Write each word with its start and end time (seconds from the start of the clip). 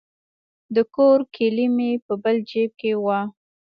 د 0.75 0.77
کور 0.95 1.19
کیلي 1.35 1.67
مې 1.75 1.91
په 2.05 2.13
بل 2.23 2.35
جیب 2.49 2.71
کې 2.79 2.91
وه. 3.03 3.19